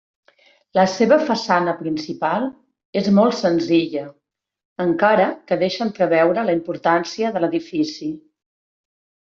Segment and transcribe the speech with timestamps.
[0.77, 2.47] La seva façana principal
[3.03, 4.07] és molt senzilla,
[4.89, 8.15] encara que deixa entreveure la importància de l'edifici.